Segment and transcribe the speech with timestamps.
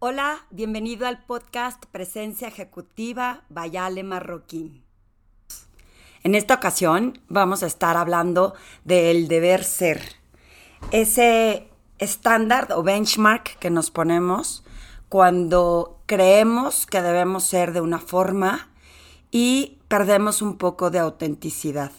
[0.00, 4.84] Hola, bienvenido al podcast Presencia Ejecutiva Bayale Marroquín.
[6.22, 10.00] En esta ocasión vamos a estar hablando del deber ser,
[10.92, 14.62] ese estándar o benchmark que nos ponemos
[15.08, 18.70] cuando creemos que debemos ser de una forma
[19.32, 21.90] y perdemos un poco de autenticidad.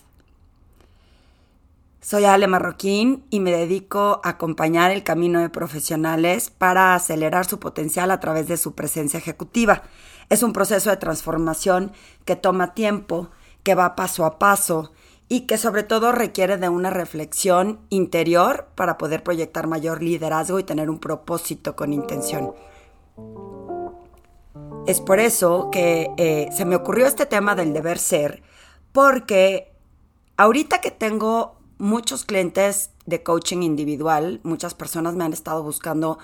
[2.02, 7.60] Soy Ale Marroquín y me dedico a acompañar el camino de profesionales para acelerar su
[7.60, 9.84] potencial a través de su presencia ejecutiva.
[10.30, 11.92] Es un proceso de transformación
[12.24, 13.32] que toma tiempo,
[13.64, 14.94] que va paso a paso
[15.28, 20.64] y que sobre todo requiere de una reflexión interior para poder proyectar mayor liderazgo y
[20.64, 22.54] tener un propósito con intención.
[24.88, 28.42] Es por eso que eh, se me ocurrió este tema del deber ser,
[28.94, 29.74] porque
[30.38, 36.20] ahorita que tengo muchos clientes de coaching individual, muchas personas me han estado buscando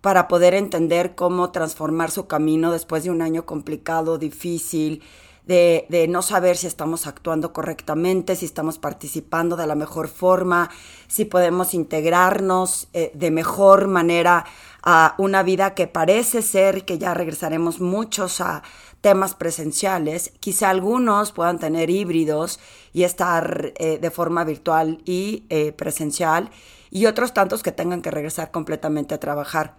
[0.00, 5.02] para poder entender cómo transformar su camino después de un año complicado, difícil,
[5.46, 10.70] de, no saber si estamos actuando correctamente, si estamos participando de la mejor forma,
[11.08, 14.44] si podemos integrarnos eh, de mejor manera
[14.82, 18.62] a una vida que parece ser que ya regresaremos muchos a
[19.00, 22.60] temas presenciales, quizá algunos puedan tener híbridos
[22.92, 26.50] y estar eh, de forma virtual y eh, presencial,
[26.90, 29.76] y otros tantos que tengan que regresar completamente a trabajar.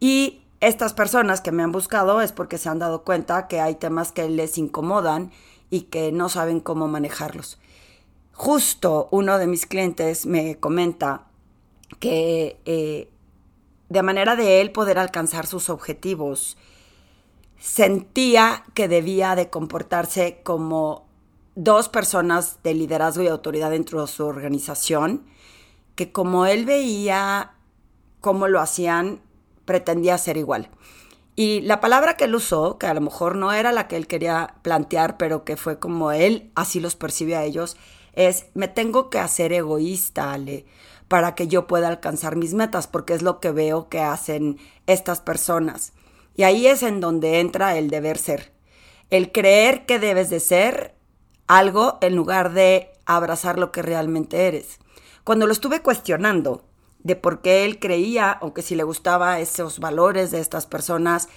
[0.00, 3.74] Y estas personas que me han buscado es porque se han dado cuenta que hay
[3.74, 5.30] temas que les incomodan
[5.68, 7.58] y que no saben cómo manejarlos.
[8.32, 11.26] Justo uno de mis clientes me comenta
[12.00, 13.08] que eh,
[13.88, 16.56] de manera de él poder alcanzar sus objetivos,
[17.58, 21.06] sentía que debía de comportarse como
[21.54, 25.24] dos personas de liderazgo y autoridad dentro de su organización,
[25.94, 27.52] que como él veía
[28.20, 29.20] cómo lo hacían,
[29.64, 30.70] pretendía ser igual.
[31.36, 34.06] Y la palabra que él usó, que a lo mejor no era la que él
[34.06, 37.76] quería plantear, pero que fue como él así los percibe a ellos,
[38.12, 40.66] es me tengo que hacer egoísta, Ale,
[41.08, 45.20] para que yo pueda alcanzar mis metas, porque es lo que veo que hacen estas
[45.20, 45.92] personas.
[46.36, 48.52] Y ahí es en donde entra el deber ser.
[49.10, 50.94] El creer que debes de ser
[51.46, 54.78] algo en lugar de abrazar lo que realmente eres.
[55.24, 56.64] Cuando lo estuve cuestionando
[57.04, 61.28] de por qué él creía, aunque si le gustaba esos valores de estas personas,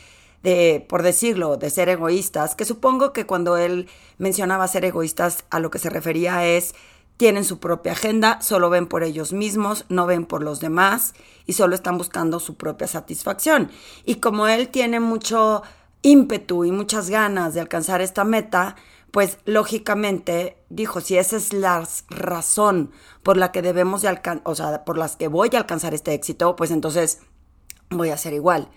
[0.43, 5.59] de, por decirlo, de ser egoístas, que supongo que cuando él mencionaba ser egoístas a
[5.59, 6.73] lo que se refería es
[7.17, 11.13] tienen su propia agenda, solo ven por ellos mismos, no ven por los demás
[11.45, 13.71] y solo están buscando su propia satisfacción.
[14.05, 15.63] Y como él tiene mucho
[16.03, 18.75] ímpetu y muchas ganas de alcanzar esta meta,
[19.11, 22.91] pues lógicamente dijo, si esa es la razón
[23.23, 26.13] por la que debemos de alcanzar, o sea, por las que voy a alcanzar este
[26.13, 27.21] éxito, pues entonces
[27.89, 28.69] voy a ser igual.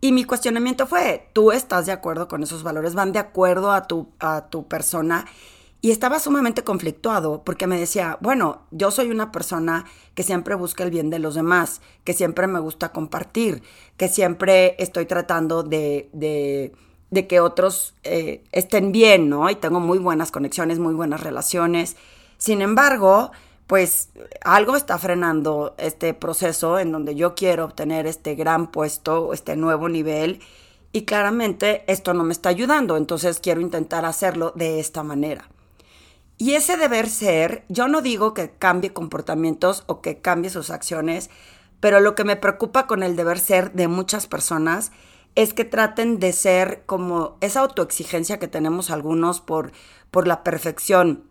[0.00, 2.94] Y mi cuestionamiento fue, ¿tú estás de acuerdo con esos valores?
[2.94, 5.26] ¿Van de acuerdo a tu, a tu persona?
[5.82, 10.84] Y estaba sumamente conflictuado porque me decía, bueno, yo soy una persona que siempre busca
[10.84, 13.62] el bien de los demás, que siempre me gusta compartir,
[13.96, 16.72] que siempre estoy tratando de, de,
[17.10, 19.48] de que otros eh, estén bien, ¿no?
[19.48, 21.96] Y tengo muy buenas conexiones, muy buenas relaciones.
[22.36, 23.30] Sin embargo,
[23.66, 24.10] pues
[24.42, 29.88] algo está frenando este proceso en donde yo quiero obtener este gran puesto, este nuevo
[29.88, 30.40] nivel.
[30.92, 35.48] Y claramente esto no me está ayudando, entonces quiero intentar hacerlo de esta manera.
[36.40, 41.28] Y ese deber ser, yo no digo que cambie comportamientos o que cambie sus acciones,
[41.80, 44.90] pero lo que me preocupa con el deber ser de muchas personas
[45.34, 49.72] es que traten de ser como esa autoexigencia que tenemos algunos por,
[50.10, 51.24] por la perfección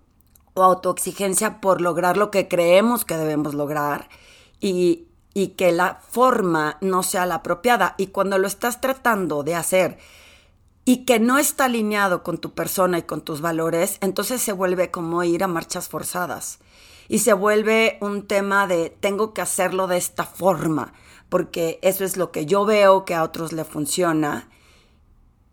[0.53, 4.09] o autoexigencia por lograr lo que creemos que debemos lograr
[4.59, 7.95] y, y que la forma no sea la apropiada.
[7.97, 9.97] Y cuando lo estás tratando de hacer
[10.89, 14.89] y que no está alineado con tu persona y con tus valores, entonces se vuelve
[14.89, 16.57] como ir a marchas forzadas.
[17.07, 20.93] Y se vuelve un tema de tengo que hacerlo de esta forma,
[21.29, 24.49] porque eso es lo que yo veo que a otros le funciona.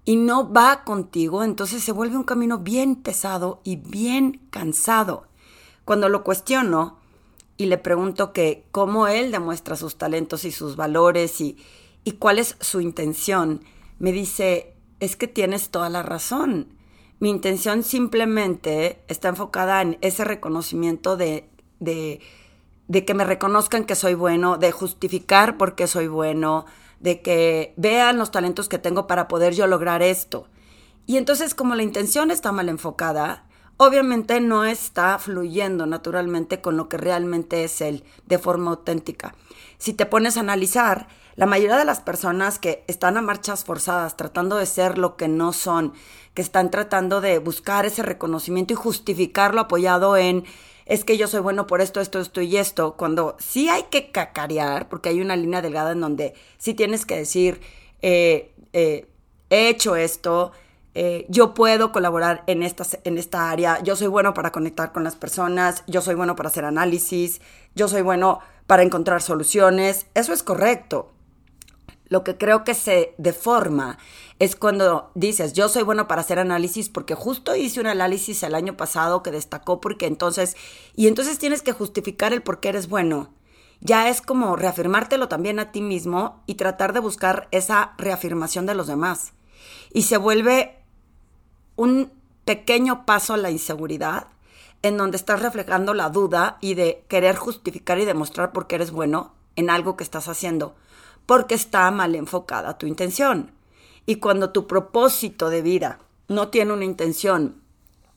[0.06, 5.26] Y no va contigo, entonces se vuelve un camino bien pesado y bien cansado.
[5.84, 6.96] Cuando lo cuestiono
[7.58, 11.58] y le pregunto que cómo él demuestra sus talentos y sus valores y,
[12.04, 13.60] y cuál es su intención,
[13.98, 16.74] me dice, es que tienes toda la razón.
[17.18, 21.48] Mi intención simplemente está enfocada en ese reconocimiento de,
[21.80, 22.20] de,
[22.88, 26.66] de que me reconozcan que soy bueno, de justificar por qué soy bueno,
[27.00, 30.48] de que vean los talentos que tengo para poder yo lograr esto.
[31.06, 33.45] Y entonces como la intención está mal enfocada,
[33.76, 39.34] obviamente no está fluyendo naturalmente con lo que realmente es él, de forma auténtica.
[39.78, 44.16] Si te pones a analizar, la mayoría de las personas que están a marchas forzadas,
[44.16, 45.92] tratando de ser lo que no son,
[46.32, 50.44] que están tratando de buscar ese reconocimiento y justificarlo apoyado en
[50.86, 54.12] es que yo soy bueno por esto, esto, esto y esto, cuando sí hay que
[54.12, 57.60] cacarear, porque hay una línea delgada en donde sí tienes que decir,
[58.02, 59.08] eh, eh,
[59.50, 60.52] he hecho esto,
[60.98, 65.04] eh, yo puedo colaborar en esta, en esta área, yo soy bueno para conectar con
[65.04, 67.42] las personas, yo soy bueno para hacer análisis,
[67.74, 71.12] yo soy bueno para encontrar soluciones, eso es correcto.
[72.08, 73.98] Lo que creo que se deforma
[74.38, 78.54] es cuando dices, yo soy bueno para hacer análisis porque justo hice un análisis el
[78.54, 80.56] año pasado que destacó porque entonces,
[80.94, 83.34] y entonces tienes que justificar el por qué eres bueno.
[83.82, 88.74] Ya es como reafirmártelo también a ti mismo y tratar de buscar esa reafirmación de
[88.74, 89.34] los demás.
[89.92, 90.85] Y se vuelve
[91.76, 92.10] un
[92.44, 94.28] pequeño paso a la inseguridad
[94.82, 98.90] en donde estás reflejando la duda y de querer justificar y demostrar por qué eres
[98.90, 100.74] bueno en algo que estás haciendo,
[101.24, 103.50] porque está mal enfocada tu intención.
[104.04, 107.60] Y cuando tu propósito de vida no tiene una intención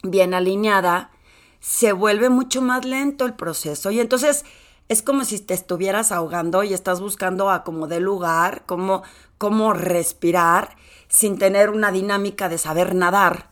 [0.03, 1.11] bien alineada,
[1.59, 3.89] se vuelve mucho más lento el proceso.
[3.89, 4.45] Y entonces
[4.89, 9.03] es como si te estuvieras ahogando y estás buscando a como de lugar, cómo,
[9.37, 10.75] cómo respirar
[11.07, 13.48] sin tener una dinámica de saber nadar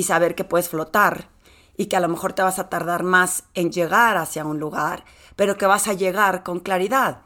[0.00, 1.28] y saber que puedes flotar
[1.76, 5.04] y que a lo mejor te vas a tardar más en llegar hacia un lugar,
[5.36, 7.20] pero que vas a llegar con claridad.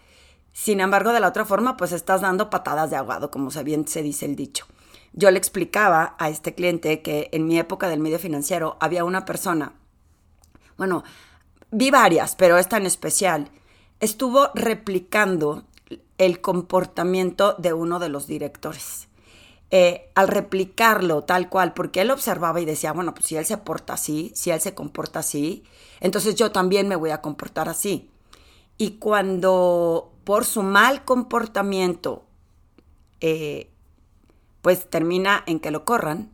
[0.52, 4.02] Sin embargo, de la otra forma, pues estás dando patadas de ahogado, como bien se
[4.02, 4.66] dice el dicho.
[5.12, 9.24] Yo le explicaba a este cliente que en mi época del medio financiero había una
[9.24, 9.74] persona,
[10.76, 11.04] bueno,
[11.70, 13.52] vi varias, pero esta en especial,
[14.00, 15.62] estuvo replicando
[16.18, 19.06] el comportamiento de uno de los directores.
[19.76, 23.58] Eh, al replicarlo tal cual, porque él observaba y decía, bueno, pues si él se
[23.58, 25.64] porta así, si él se comporta así,
[25.98, 28.08] entonces yo también me voy a comportar así.
[28.78, 32.24] Y cuando por su mal comportamiento,
[33.20, 33.68] eh,
[34.62, 36.30] pues termina en que lo corran,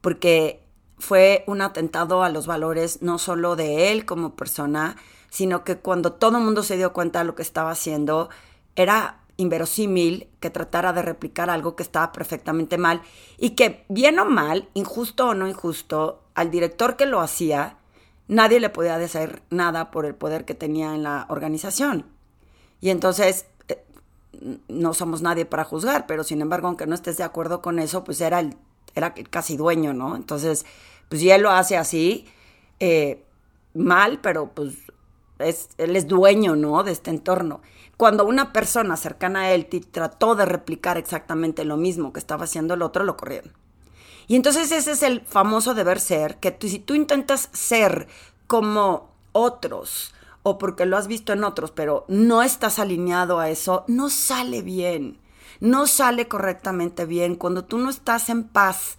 [0.00, 0.66] porque
[0.98, 4.96] fue un atentado a los valores no solo de él como persona,
[5.30, 8.30] sino que cuando todo el mundo se dio cuenta de lo que estaba haciendo,
[8.74, 13.02] era inverosímil que tratara de replicar algo que estaba perfectamente mal
[13.38, 17.78] y que, bien o mal, injusto o no injusto, al director que lo hacía,
[18.28, 22.06] nadie le podía decir nada por el poder que tenía en la organización.
[22.80, 23.84] Y entonces, eh,
[24.68, 28.04] no somos nadie para juzgar, pero sin embargo, aunque no estés de acuerdo con eso,
[28.04, 28.56] pues era el,
[28.94, 30.16] era casi dueño, ¿no?
[30.16, 30.64] Entonces,
[31.08, 32.26] pues si él lo hace así,
[32.80, 33.24] eh,
[33.74, 34.74] mal, pero pues
[35.38, 36.82] es, él es dueño, ¿no?
[36.82, 37.60] De este entorno.
[37.96, 42.74] Cuando una persona cercana a él trató de replicar exactamente lo mismo que estaba haciendo
[42.74, 43.52] el otro, lo corrieron.
[44.26, 48.08] Y entonces ese es el famoso deber ser, que si tú intentas ser
[48.46, 53.84] como otros, o porque lo has visto en otros, pero no estás alineado a eso,
[53.86, 55.18] no sale bien,
[55.60, 57.36] no sale correctamente bien.
[57.36, 58.96] Cuando tú no estás en paz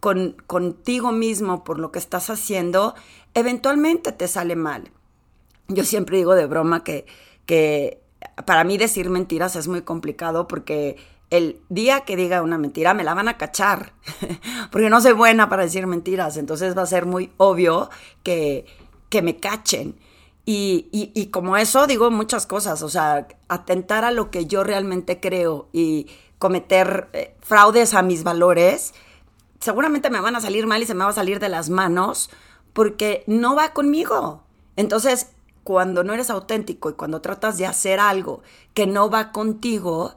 [0.00, 2.94] con, contigo mismo por lo que estás haciendo,
[3.34, 4.90] eventualmente te sale mal.
[5.68, 7.06] Yo siempre digo de broma que,
[7.46, 8.00] que
[8.44, 10.96] para mí decir mentiras es muy complicado porque
[11.30, 13.92] el día que diga una mentira me la van a cachar,
[14.70, 17.90] porque no soy buena para decir mentiras, entonces va a ser muy obvio
[18.22, 18.66] que,
[19.08, 19.96] que me cachen.
[20.46, 25.18] Y, y, como eso digo muchas cosas, o sea, atentar a lo que yo realmente
[25.18, 26.06] creo y
[26.38, 28.92] cometer eh, fraudes a mis valores,
[29.58, 32.28] seguramente me van a salir mal y se me va a salir de las manos
[32.74, 34.42] porque no va conmigo.
[34.76, 35.32] Entonces,
[35.64, 38.42] cuando no eres auténtico y cuando tratas de hacer algo
[38.74, 40.14] que no va contigo,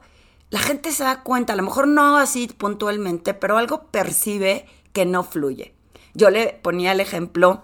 [0.50, 5.04] la gente se da cuenta, a lo mejor no así puntualmente, pero algo percibe que
[5.04, 5.74] no fluye.
[6.14, 7.62] Yo le ponía el ejemplo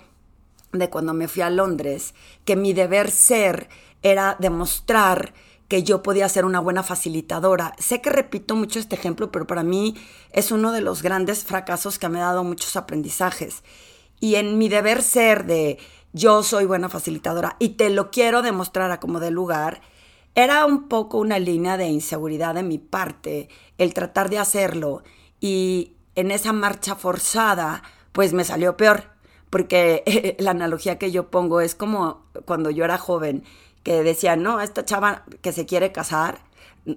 [0.72, 2.14] de cuando me fui a Londres,
[2.44, 3.68] que mi deber ser
[4.02, 5.34] era demostrar
[5.68, 7.74] que yo podía ser una buena facilitadora.
[7.78, 9.94] Sé que repito mucho este ejemplo, pero para mí
[10.30, 13.62] es uno de los grandes fracasos que me ha dado muchos aprendizajes.
[14.20, 15.78] Y en mi deber ser de
[16.14, 19.82] yo soy buena facilitadora y te lo quiero demostrar a como de lugar,
[20.36, 25.02] era un poco una línea de inseguridad de mi parte el tratar de hacerlo
[25.40, 29.10] y en esa marcha forzada pues me salió peor
[29.50, 33.42] porque la analogía que yo pongo es como cuando yo era joven
[33.82, 36.38] que decía, no, esta chava que se quiere casar,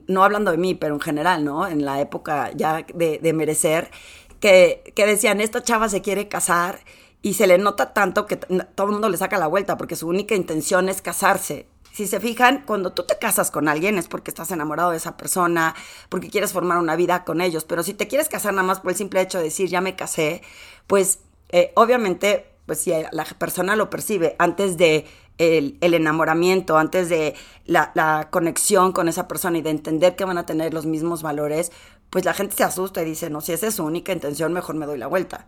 [0.07, 1.67] no hablando de mí, pero en general, ¿no?
[1.67, 3.91] En la época ya de, merecer,
[4.39, 6.79] que, que decían, esta chava se quiere casar
[7.21, 10.07] y se le nota tanto que todo el mundo le saca la vuelta porque su
[10.07, 11.67] única intención es casarse.
[11.91, 15.17] Si se fijan, cuando tú te casas con alguien es porque estás enamorado de esa
[15.17, 15.74] persona,
[16.09, 18.91] porque quieres formar una vida con ellos, pero si te quieres casar nada más por
[18.91, 20.43] el simple hecho de decir ya me casé,
[20.86, 21.19] pues
[21.50, 25.05] eh, obviamente pues si la persona lo percibe antes de
[25.38, 27.33] el, enamoramiento, antes de
[27.65, 31.21] la, la, conexión con esa persona y de entender que van a tener los mismos
[31.21, 31.71] valores,
[32.09, 34.75] pues la gente se asusta y dice, no, si esa es su única intención, mejor
[34.75, 35.47] me doy la vuelta.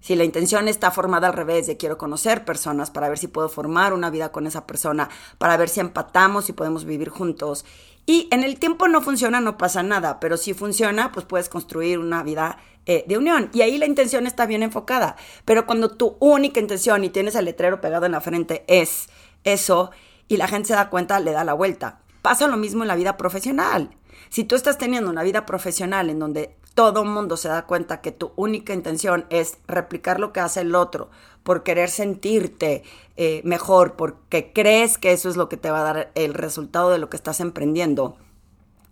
[0.00, 3.48] Si la intención está formada al revés, de quiero conocer personas para ver si puedo
[3.48, 7.64] formar una vida con esa persona, para ver si empatamos y podemos vivir juntos.
[8.06, 11.98] Y en el tiempo no funciona, no pasa nada, pero si funciona, pues puedes construir
[11.98, 13.50] una vida eh, de unión.
[13.52, 15.16] Y ahí la intención está bien enfocada.
[15.44, 19.08] Pero cuando tu única intención y tienes el letrero pegado en la frente es
[19.44, 19.90] eso
[20.28, 22.00] y la gente se da cuenta, le da la vuelta.
[22.22, 23.90] Pasa lo mismo en la vida profesional.
[24.28, 28.12] Si tú estás teniendo una vida profesional en donde todo mundo se da cuenta que
[28.12, 31.10] tu única intención es replicar lo que hace el otro,
[31.42, 32.84] por querer sentirte
[33.16, 36.90] eh, mejor, porque crees que eso es lo que te va a dar el resultado
[36.90, 38.16] de lo que estás emprendiendo.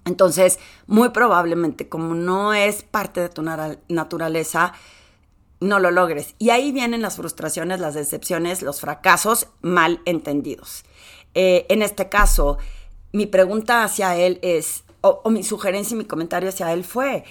[0.04, 3.42] Entonces, muy probablemente, como no es parte de tu
[3.88, 4.72] naturaleza,
[5.60, 6.34] no lo logres.
[6.38, 10.84] Y ahí vienen las frustraciones, las decepciones, los fracasos mal entendidos.
[11.34, 12.58] Eh, en este caso,
[13.12, 17.24] mi pregunta hacia él es, o, mi sugerencia y mi comentario hacia él fue,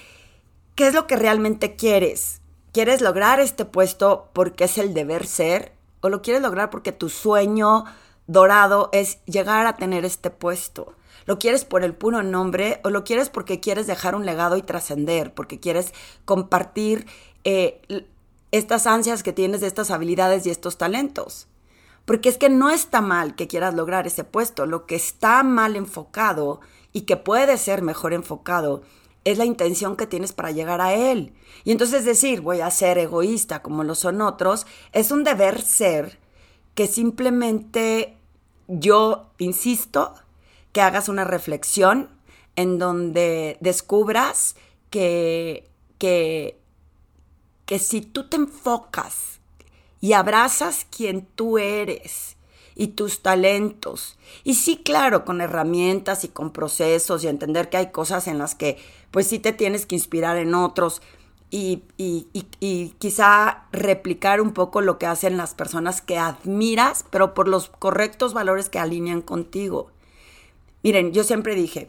[0.75, 2.41] ¿qué es lo que realmente quieres?
[2.71, 5.74] ¿Quieres lograr este puesto porque es el deber ser?
[6.01, 7.86] ¿O lo quieres lograr porque tu sueño
[8.27, 10.93] dorado es llegar a tener este puesto?
[11.25, 14.62] ¿Lo quieres por el puro nombre o lo quieres porque quieres dejar un legado y
[14.62, 15.33] trascender?
[15.33, 15.93] Porque quieres
[16.24, 17.05] compartir
[17.43, 17.81] eh,
[18.51, 21.47] estas ansias que tienes de estas habilidades y estos talentos.
[22.05, 25.75] Porque es que no está mal que quieras lograr ese puesto, lo que está mal
[25.75, 26.62] enfocado
[26.97, 28.81] y que puede ser mejor enfocado
[29.23, 31.31] es la intención que tienes para llegar a él.
[31.63, 36.17] Y entonces decir, voy a ser egoísta como lo son otros, es un deber ser
[36.73, 38.17] que simplemente
[38.67, 40.15] yo insisto
[40.71, 42.09] que hagas una reflexión
[42.55, 44.55] en donde descubras
[44.89, 46.59] que, que,
[47.67, 49.39] que si tú te enfocas
[50.01, 52.37] y abrazas quien tú eres
[52.77, 54.17] y tus talentos.
[54.43, 58.53] Y sí, claro, con herramientas y con procesos y entender que hay cosas en las
[58.53, 58.77] que
[59.10, 61.01] pues sí te tienes que inspirar en otros
[61.50, 67.34] y, y, y, quizá replicar un poco lo que hacen las personas que admiras, pero
[67.34, 69.89] por los correctos valores que alinean contigo.
[70.84, 71.88] Miren, yo siempre dije,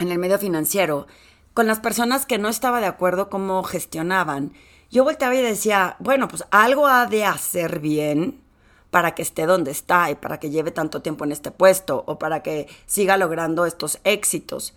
[0.00, 1.06] en el medio financiero,
[1.54, 4.52] con las personas que no estaba de acuerdo cómo gestionaban,
[4.90, 8.40] yo volteaba y decía, bueno, pues algo ha de hacer bien
[8.90, 12.18] para que esté donde está y para que lleve tanto tiempo en este puesto o
[12.18, 14.74] para que siga logrando estos éxitos.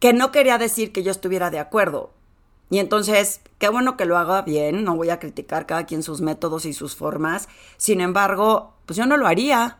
[0.00, 2.10] Que no quería decir que yo estuviera de acuerdo.
[2.70, 6.20] Y entonces, qué bueno que lo haga bien, no voy a criticar cada quien sus
[6.20, 7.48] métodos y sus formas.
[7.76, 9.78] Sin embargo, pues yo no lo haría,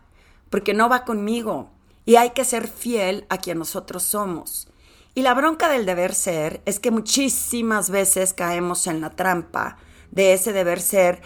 [0.50, 1.70] porque no va conmigo.
[2.04, 4.68] Y hay que ser fiel a quien nosotros somos.
[5.14, 9.78] Y la bronca del deber ser es que muchísimas veces caemos en la trampa
[10.10, 11.22] de ese deber ser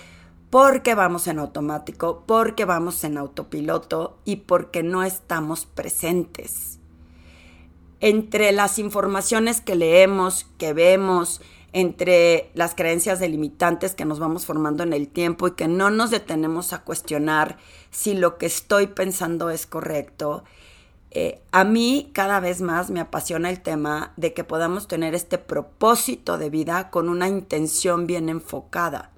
[0.50, 6.78] porque vamos en automático, porque vamos en autopiloto y porque no estamos presentes.
[8.00, 11.40] Entre las informaciones que leemos, que vemos,
[11.72, 16.10] entre las creencias delimitantes que nos vamos formando en el tiempo y que no nos
[16.10, 17.58] detenemos a cuestionar
[17.90, 20.44] si lo que estoy pensando es correcto,
[21.10, 25.36] eh, a mí cada vez más me apasiona el tema de que podamos tener este
[25.38, 29.10] propósito de vida con una intención bien enfocada.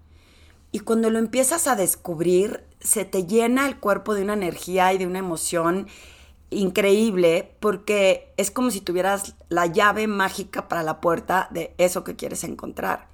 [0.73, 4.99] Y cuando lo empiezas a descubrir, se te llena el cuerpo de una energía y
[4.99, 5.89] de una emoción
[6.51, 12.17] increíble porque es como si tuvieras la llave mágica para la puerta de eso que
[12.17, 13.09] quieres encontrar.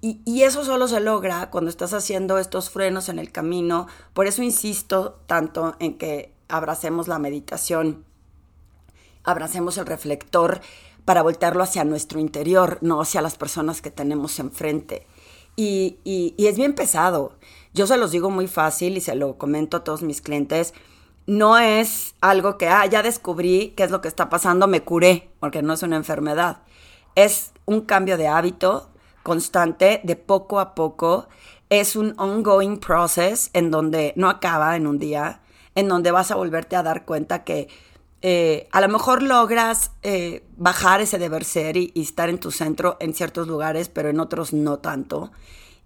[0.00, 3.88] Y, eso solo se logra cuando estás haciendo estos frenos en el camino.
[4.14, 8.04] Por eso insisto tanto en que abracemos la meditación,
[9.24, 10.60] abracemos el reflector
[11.04, 15.04] para voltearlo hacia nuestro interior, no hacia las personas que tenemos enfrente.
[15.60, 17.32] Y, y, es bien pesado.
[17.74, 20.72] Yo se los digo muy fácil y se lo comento a todos mis clientes.
[21.26, 25.30] No es algo que, ah, ya descubrí qué es lo que está pasando, me curé,
[25.40, 26.62] porque no es una enfermedad.
[27.16, 28.88] Es un cambio de hábito
[29.24, 31.26] constante, de poco a poco.
[31.70, 35.40] Es un ongoing process en donde no acaba en un día
[35.78, 37.68] en donde vas a volverte a dar cuenta que
[38.20, 42.96] eh, a lo mejor logras eh, bajar ese deber ser y, estar en tu centro
[43.00, 45.30] en ciertos lugares, pero en otros no tanto.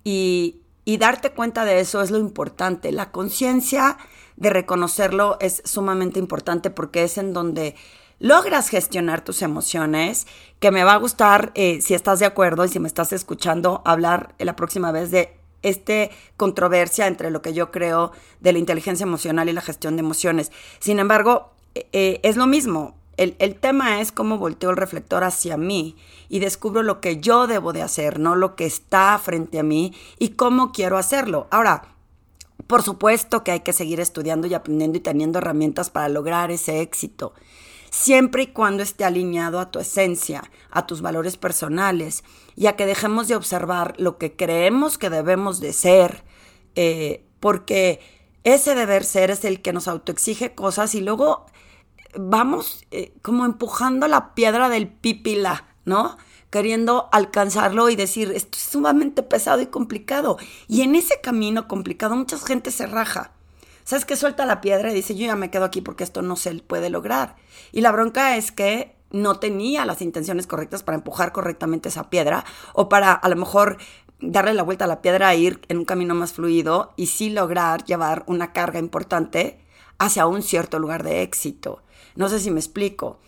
[0.04, 0.58] Y,
[0.98, 2.90] darte cuenta de eso es lo importante.
[2.92, 3.98] La conciencia
[4.36, 7.76] de reconocerlo es sumamente importante porque es en donde
[8.18, 10.26] logras gestionar tus emociones,
[10.58, 13.82] que me va a gustar, eh, si estás de acuerdo y si me estás escuchando,
[13.84, 19.04] hablar la próxima vez de este controversia entre lo que yo creo de la inteligencia
[19.04, 20.50] emocional y la gestión de emociones.
[20.80, 22.96] Sin embargo, eh, es lo mismo.
[23.16, 25.96] El, el, tema es cómo volteo el reflector hacia mí
[26.28, 29.92] y descubro lo que yo debo de hacer, no lo que está frente a mí
[30.18, 31.46] y cómo quiero hacerlo.
[31.50, 31.92] Ahora,
[32.66, 36.80] Por supuesto que hay que seguir estudiando y aprendiendo y teniendo herramientas para lograr ese
[36.80, 37.34] éxito,
[37.90, 42.24] siempre y cuando esté alineado a tu esencia, a tus valores personales,
[42.56, 46.24] y a que dejemos de observar lo que creemos que debemos de ser,
[46.74, 48.00] eh, porque
[48.44, 51.46] ese deber ser es el que nos autoexige cosas y luego
[52.18, 56.16] vamos eh, como empujando la piedra del pipila, ¿no?
[56.50, 60.38] Queriendo alcanzarlo y decir, esto es sumamente pesado y complicado.
[60.68, 63.32] Y en ese camino complicado mucha gente se raja.
[63.84, 64.16] ¿Sabes qué?
[64.16, 66.90] Suelta la piedra y dice, yo ya me quedo aquí porque esto no se puede
[66.90, 67.36] lograr.
[67.72, 72.44] Y la bronca es que no tenía las intenciones correctas para empujar correctamente esa piedra
[72.72, 73.78] o para a lo mejor
[74.22, 77.30] darle la vuelta a la piedra e ir en un camino más fluido y sí
[77.30, 79.60] lograr llevar una carga importante
[79.98, 81.82] hacia un cierto lugar de éxito.
[82.16, 83.18] No sé si me explico.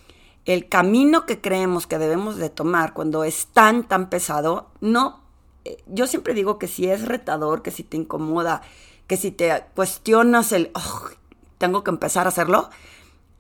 [0.45, 5.21] El camino que creemos que debemos de tomar cuando es tan, tan pesado, no,
[5.65, 8.63] eh, yo siempre digo que si es retador, que si te incomoda,
[9.07, 11.09] que si te cuestionas el, oh,
[11.59, 12.69] tengo que empezar a hacerlo,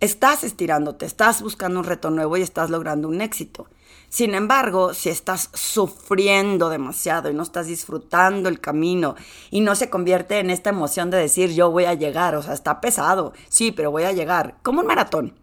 [0.01, 3.67] estás estirándote, estás buscando un reto nuevo y estás logrando un éxito.
[4.15, 9.17] Sin embargo, si estás sufriendo demasiado y no estás disfrutando el camino
[9.51, 12.55] y no se convierte en esta emoción de decir yo voy a llegar, o sea,
[12.55, 15.35] está pesado, sí, pero voy a llegar, como un maratón.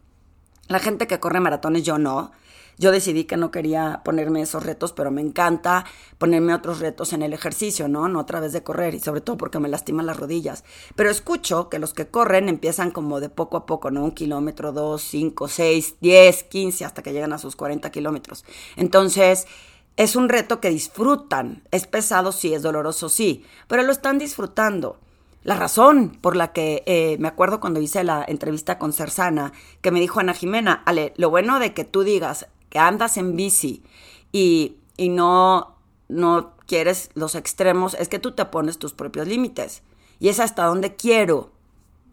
[0.70, 2.32] La gente que corre maratones, yo no.
[2.82, 5.86] Yo decidí que no quería ponerme esos retos, pero me encanta
[6.18, 8.08] ponerme otros retos en el ejercicio, ¿no?
[8.08, 10.64] No a través de correr y sobre todo porque me lastiman las rodillas.
[10.96, 14.04] Pero escucho que los que corren empiezan como de poco a poco, ¿no?
[14.04, 18.46] Un kilómetro, dos, cinco, seis, diez, quince, hasta que llegan a sus 40 kilómetros.
[18.76, 19.46] Entonces,
[19.96, 21.62] es un reto que disfrutan.
[21.70, 24.98] Es pesado, sí, es doloroso, sí, pero lo están disfrutando.
[25.44, 29.92] La razón por la que eh, me acuerdo cuando hice la entrevista con Cersana, que
[29.92, 33.84] me dijo Ana Jimena, Ale, lo bueno de que tú digas, que andas en bici
[34.32, 35.76] y, no,
[36.08, 39.84] no quieres los extremos, es que tú te pones tus propios límites.
[40.20, 41.52] Y es hasta donde quiero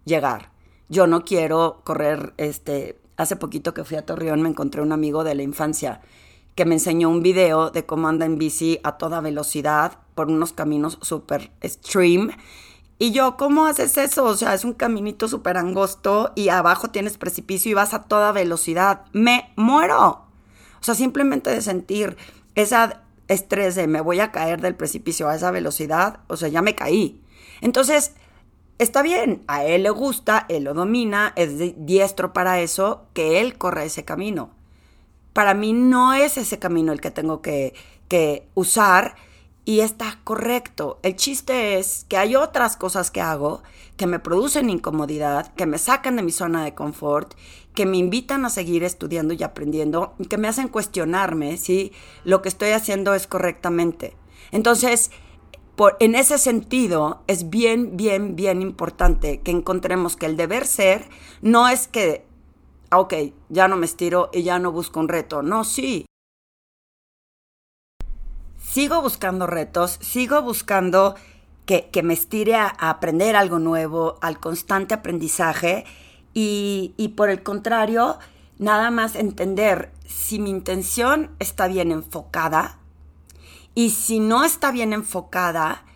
[0.05, 0.51] llegar.
[0.89, 5.23] Yo no quiero correr, este, hace poquito que fui a Torreón me encontré un amigo
[5.23, 6.01] de la infancia
[6.55, 10.53] que me enseñó un video de cómo anda en bici a toda velocidad por unos
[10.53, 12.37] caminos súper extreme.
[12.99, 14.25] Y yo, ¿cómo haces eso?
[14.25, 18.33] O sea, es un caminito súper angosto y abajo tienes precipicio y vas a toda
[18.33, 19.05] velocidad.
[19.13, 20.28] Me muero.
[20.81, 22.17] O sea, simplemente de sentir
[22.55, 26.63] esa estrés de me voy a caer del precipicio a esa velocidad, o sea, ya
[26.63, 27.23] me caí.
[27.61, 28.15] Entonces,
[28.79, 31.53] está bien, a él le gusta, él lo domina, es
[31.85, 34.51] diestro para eso, que él corra ese camino.
[35.33, 37.75] Para mí no es ese camino el que tengo que,
[38.09, 39.15] que usar
[39.69, 40.99] y está correcto.
[41.03, 43.63] El chiste es que hay otras cosas que hago
[43.99, 47.35] que me producen incomodidad, que me sacan de mi zona de confort
[47.75, 51.93] que me invitan a seguir estudiando y aprendiendo, que me hacen cuestionarme si
[52.25, 54.17] lo que estoy haciendo es correctamente.
[54.53, 55.11] Entonces,
[55.77, 61.05] por, en ese sentido, es bien, bien, bien importante que encontremos que el deber ser
[61.43, 62.25] no es que,
[62.89, 63.13] ah, ok,
[63.51, 65.43] ya no me estiro y ya no busco un reto.
[65.43, 66.07] No, sí.
[68.71, 71.15] Sigo buscando retos, sigo buscando
[71.65, 75.87] que, que me estire a aprender algo nuevo, al constante aprendizaje
[76.35, 78.19] y, por el contrario,
[78.59, 82.79] nada más entender si mi intención está bien enfocada
[83.75, 85.87] y si no está bien enfocada,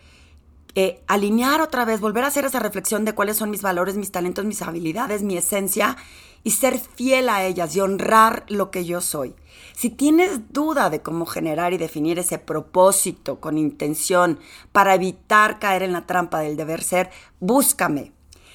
[0.74, 4.11] eh, alinear otra vez, volver a hacer esa reflexión de cuáles son mis valores, mis
[4.11, 5.96] talentos, mis habilidades, mi esencia
[6.44, 9.35] y ser fiel a ellas y honrar lo que yo soy.
[9.74, 14.38] Si tienes duda de cómo generar y definir ese propósito con intención
[14.72, 18.12] para evitar caer en la trampa del deber ser, búscame.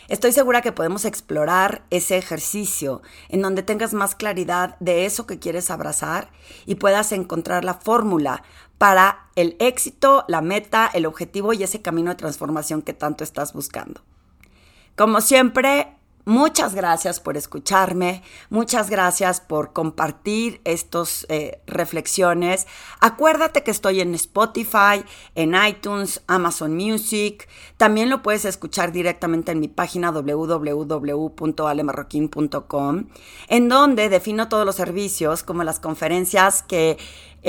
[0.07, 5.37] Estoy segura que podemos explorar ese ejercicio en donde tengas más claridad de eso que
[5.37, 6.31] quieres abrazar
[6.65, 8.41] y puedas encontrar la fórmula
[8.77, 13.53] para el éxito, la meta, el objetivo y ese camino de transformación que tanto estás
[13.53, 14.01] buscando.
[14.95, 22.67] Como siempre, Muchas gracias por escucharme, muchas gracias por compartir estas eh, reflexiones.
[22.99, 27.47] Acuérdate que estoy en Spotify, en iTunes, Amazon Music.
[27.77, 33.05] También lo puedes escuchar directamente en mi página www.alemarroquín.com,
[33.47, 36.97] en donde defino todos los servicios, como las conferencias que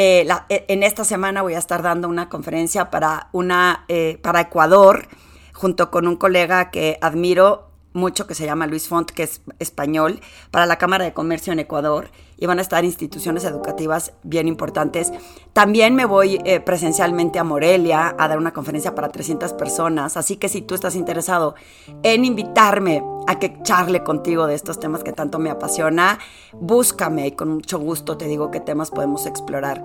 [0.00, 4.42] eh, e, en esta semana voy a estar dando una conferencia para, una, eh, para
[4.42, 5.08] Ecuador
[5.52, 10.20] junto con un colega que admiro mucho que se llama Luis Font, que es español,
[10.52, 15.12] para la Cámara de Comercio en Ecuador y van a estar instituciones educativas bien importantes.
[15.53, 20.37] También me voy eh, presencialmente a Morelia a dar una conferencia para 300 personas, así
[20.37, 21.57] que si tú estás interesado
[22.03, 26.18] en invitarme a que charle contigo de estos temas que tanto me apasiona,
[26.53, 29.85] búscame y con mucho gusto te digo qué temas podemos explorar.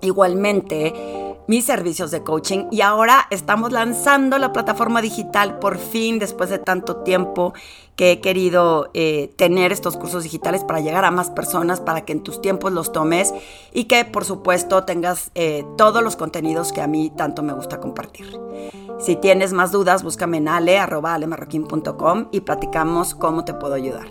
[0.00, 6.50] Igualmente, mis servicios de coaching y ahora estamos lanzando la plataforma digital por fin después
[6.50, 7.52] de tanto tiempo
[7.96, 12.12] que he querido eh, tener estos cursos digitales para llegar a más personas, para que
[12.12, 13.34] en tus tiempos los tomes
[13.72, 17.80] y que por supuesto tengas eh, todos los contenidos que a mí tanto me gusta
[17.80, 18.38] compartir.
[18.98, 20.80] Si tienes más dudas, búscame en ale,
[22.30, 24.06] y platicamos cómo te puedo ayudar.